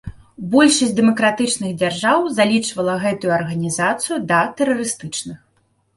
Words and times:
Большасць 0.53 0.95
дэмакратычных 0.99 1.75
дзяржаў 1.83 2.25
залічвала 2.39 2.95
гэтую 3.03 3.31
арганізацыю 3.39 4.17
да 4.33 4.39
тэрарыстычных. 4.59 5.37